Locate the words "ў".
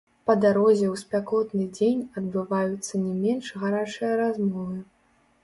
0.85-0.95